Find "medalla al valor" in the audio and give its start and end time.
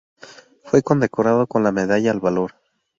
1.71-2.53